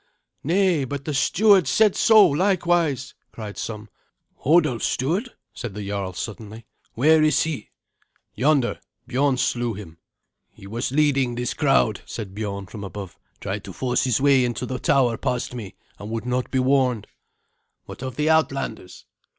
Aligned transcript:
"Nay, 0.43 0.83
but 0.83 1.05
the 1.05 1.13
steward 1.13 1.67
said 1.67 1.95
so 1.95 2.25
likewise," 2.27 3.13
cried 3.31 3.55
some. 3.55 3.87
"Hodulf's 4.43 4.87
steward?" 4.87 5.35
said 5.53 5.75
the 5.75 5.87
jarl 5.87 6.13
suddenly; 6.13 6.65
"where 6.95 7.21
is 7.21 7.43
he?" 7.43 7.69
"Yonder. 8.33 8.79
Biorn 9.05 9.37
slew 9.37 9.75
him." 9.75 9.99
"He 10.55 10.65
was 10.65 10.91
leading 10.91 11.35
this 11.35 11.53
crowd," 11.53 12.01
said 12.07 12.33
Biorn 12.33 12.65
from 12.65 12.83
above, 12.83 13.15
"tried 13.39 13.63
to 13.65 13.73
force 13.73 14.05
his 14.05 14.19
way 14.19 14.43
into 14.43 14.65
the 14.65 14.79
tower 14.79 15.17
past 15.19 15.53
me, 15.53 15.75
and 15.99 16.09
would 16.09 16.25
not 16.25 16.49
be 16.49 16.57
warned." 16.57 17.05
"What 17.85 18.01
of 18.01 18.15
the 18.15 18.27
outlanders?" 18.27 19.05